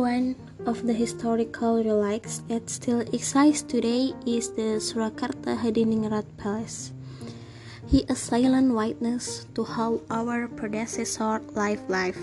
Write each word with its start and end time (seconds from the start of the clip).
One 0.00 0.32
of 0.64 0.88
the 0.88 0.96
historical 0.96 1.84
relics 1.84 2.40
that 2.48 2.72
still 2.72 3.04
exists 3.04 3.60
today 3.60 4.16
is 4.24 4.48
the 4.56 4.80
Surakarta 4.80 5.60
Hadiningrat 5.60 6.24
Palace. 6.40 6.96
He 7.84 8.08
a 8.08 8.16
silent 8.16 8.72
witness 8.72 9.44
to 9.52 9.60
how 9.60 10.00
our 10.08 10.48
predecessor 10.48 11.44
lived 11.52 11.92
life, 11.92 12.16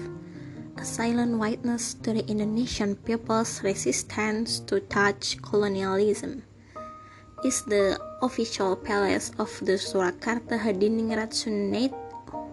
a 0.82 0.82
silent 0.82 1.38
witness 1.38 1.94
to 2.02 2.18
the 2.18 2.26
Indonesian 2.26 2.98
people's 3.06 3.62
resistance 3.62 4.58
to 4.66 4.82
Dutch 4.90 5.38
colonialism. 5.46 6.50
Is 7.46 7.62
the 7.70 8.02
official 8.26 8.74
palace 8.74 9.30
of 9.38 9.54
the 9.62 9.78
Surakarta 9.78 10.58
Hadiningrat 10.58 11.30
Sunat, 11.30 11.94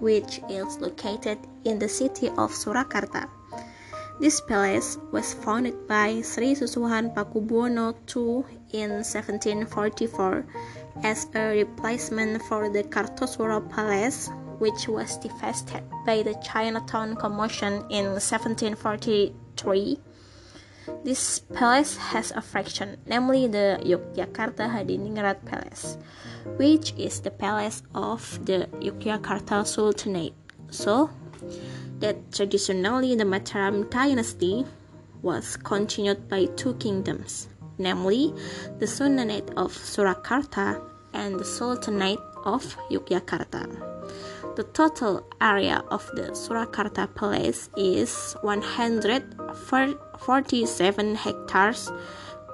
which 0.04 0.44
is 0.52 0.76
located 0.84 1.40
in 1.64 1.80
the 1.80 1.88
city 1.88 2.28
of 2.36 2.52
Surakarta. 2.52 3.32
This 4.20 4.40
palace 4.40 4.96
was 5.10 5.34
founded 5.34 5.88
by 5.88 6.22
Sri 6.22 6.54
Susuhan 6.54 7.10
Pakubuwono 7.14 7.98
II 8.06 8.46
in 8.70 9.02
1744 9.02 10.46
as 11.02 11.26
a 11.34 11.50
replacement 11.50 12.40
for 12.42 12.70
the 12.70 12.84
Kartosuro 12.84 13.58
Palace, 13.68 14.30
which 14.58 14.86
was 14.86 15.18
devastated 15.18 15.82
by 16.06 16.22
the 16.22 16.38
Chinatown 16.46 17.16
Commotion 17.16 17.82
in 17.90 18.14
1743. 18.14 19.98
This 21.02 21.40
palace 21.40 21.96
has 21.96 22.30
a 22.30 22.40
fraction, 22.40 22.98
namely 23.06 23.48
the 23.48 23.80
Yogyakarta 23.82 24.70
Hadiningrat 24.70 25.44
Palace, 25.44 25.98
which 26.56 26.94
is 26.96 27.18
the 27.20 27.32
palace 27.32 27.82
of 27.94 28.38
the 28.46 28.68
Yogyakarta 28.78 29.66
Sultanate. 29.66 30.34
So, 30.70 31.10
that 32.04 32.20
traditionally 32.32 33.16
the 33.16 33.24
Mataram 33.24 33.88
dynasty 33.88 34.66
was 35.22 35.56
continued 35.56 36.28
by 36.28 36.44
two 36.60 36.74
kingdoms, 36.74 37.48
namely 37.78 38.34
the 38.78 38.86
Sultanate 38.86 39.48
of 39.56 39.72
Surakarta 39.72 40.82
and 41.14 41.40
the 41.40 41.44
Sultanate 41.46 42.18
of 42.44 42.76
Yogyakarta. 42.90 43.64
The 44.54 44.64
total 44.64 45.26
area 45.40 45.82
of 45.88 46.06
the 46.14 46.32
Surakarta 46.32 47.08
Palace 47.14 47.70
is 47.74 48.36
147 48.42 51.14
hectares, 51.14 51.90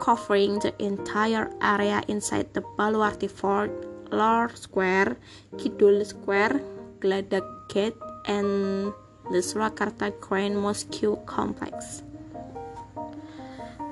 covering 0.01 0.61
the 0.61 0.73
entire 0.81 1.51
area 1.61 2.05
inside 2.07 2.55
the 2.55 2.63
Baluarti 2.79 3.29
Fort, 3.29 3.73
Lor 4.13 4.55
Square, 4.55 5.17
Kidul 5.57 6.07
Square, 6.07 6.61
Gladak 7.01 7.69
Gate, 7.69 7.97
and 8.27 8.93
the 9.31 9.39
Surakarta 9.39 10.11
Grand 10.21 10.59
Mosque 10.59 11.07
complex. 11.25 12.03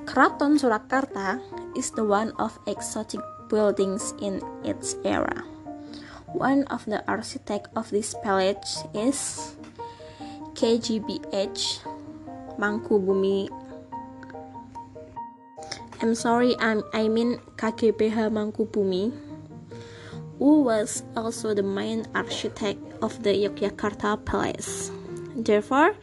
Kraton 0.04 0.58
Surakarta 0.58 1.38
is 1.78 1.94
the 1.94 2.02
one 2.02 2.34
of 2.42 2.58
exotic 2.66 3.20
buildings 3.48 4.14
in 4.20 4.42
its 4.64 4.96
era. 5.04 5.46
One 6.34 6.64
of 6.74 6.84
the 6.86 7.06
architects 7.06 7.70
of 7.76 7.88
this 7.90 8.18
palace 8.24 8.82
is 8.92 9.54
KGBH 10.58 11.86
Mangkubumi. 12.58 13.46
I'm 16.02 16.14
sorry, 16.14 16.58
I'm, 16.58 16.82
I 16.92 17.06
mean 17.06 17.38
KGBH 17.56 18.26
Mangkubumi, 18.34 19.14
who 20.38 20.62
was 20.62 21.04
also 21.14 21.54
the 21.54 21.62
main 21.62 22.06
architect 22.14 22.82
of 23.02 23.22
the 23.22 23.30
Yogyakarta 23.30 24.24
Palace. 24.26 24.90
Therefore, 25.38 25.94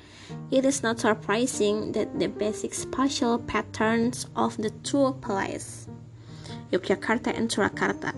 it 0.49 0.63
is 0.63 0.81
not 0.81 1.01
surprising 1.01 1.91
that 1.91 2.17
the 2.17 2.27
basic 2.27 2.73
spatial 2.73 3.37
patterns 3.37 4.27
of 4.35 4.55
the 4.55 4.69
two 4.81 5.11
places, 5.19 5.89
Yogyakarta 6.71 7.35
and 7.35 7.49
Surakarta, 7.49 8.15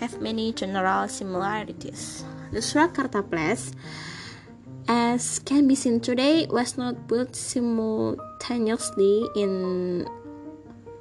have 0.00 0.20
many 0.20 0.52
general 0.52 1.06
similarities. 1.06 2.24
The 2.50 2.58
Surakarta 2.58 3.22
place, 3.30 3.70
as 4.88 5.38
can 5.38 5.68
be 5.68 5.76
seen 5.76 6.00
today, 6.00 6.46
was 6.50 6.76
not 6.76 7.06
built 7.06 7.36
simultaneously 7.36 9.28
in 9.36 10.04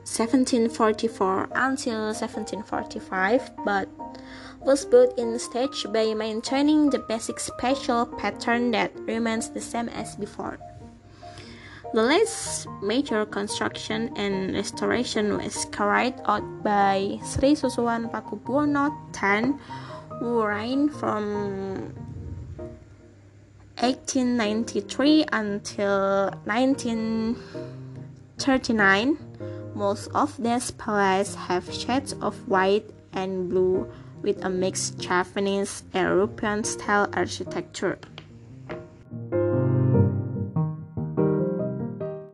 1744 0.05 1.49
until 1.55 2.13
1745, 2.13 3.51
but 3.65 3.89
was 4.61 4.85
built 4.85 5.17
in 5.17 5.39
stage 5.39 5.85
by 5.91 6.13
maintaining 6.13 6.89
the 6.89 6.99
basic 6.99 7.39
spatial 7.39 8.05
pattern 8.05 8.71
that 8.71 8.93
remains 9.07 9.49
the 9.49 9.61
same 9.61 9.89
as 9.89 10.15
before. 10.15 10.59
The 11.91 12.03
last 12.03 12.67
major 12.83 13.25
construction 13.25 14.13
and 14.15 14.53
restoration 14.53 15.37
was 15.37 15.65
carried 15.71 16.13
out 16.25 16.43
by 16.61 17.17
Sri 17.25 17.55
Susuwan 17.55 18.11
Pakubuwono 18.11 18.95
X, 19.09 19.49
who 20.19 20.45
reigned 20.45 20.93
from 20.93 21.95
1893 23.81 25.25
until 25.31 26.29
1939. 26.45 29.17
Most 29.73 30.11
of 30.13 30.37
these 30.37 30.69
palaces 30.71 31.35
have 31.35 31.73
shades 31.73 32.13
of 32.21 32.47
white 32.47 32.87
and 33.13 33.49
blue 33.49 33.89
with 34.21 34.43
a 34.43 34.49
mixed 34.49 34.99
Japanese 34.99 35.83
European 35.93 36.63
style 36.63 37.09
architecture. 37.13 37.97